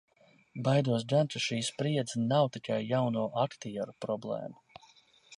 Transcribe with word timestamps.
Baidos 0.67 1.03
gan, 1.11 1.27
ka 1.33 1.41
šī 1.47 1.57
spriedze 1.67 2.21
nav 2.31 2.49
tikai 2.55 2.79
jauno 2.91 3.25
aktieru 3.43 3.95
problēma. 4.07 4.83